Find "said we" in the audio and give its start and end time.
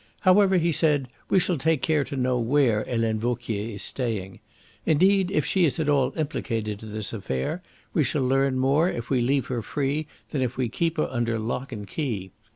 0.71-1.37